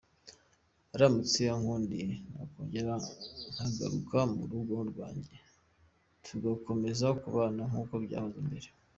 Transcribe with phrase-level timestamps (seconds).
[0.93, 2.93] Aramutse ankundiye nakongera
[3.53, 5.33] nkagaruka mu rugo rwanjye
[6.25, 8.67] tugakomeza kubana nk’uko byahoze mbere.